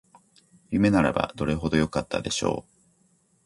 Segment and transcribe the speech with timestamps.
[0.71, 2.71] 夢ならばどれほどよかったでしょう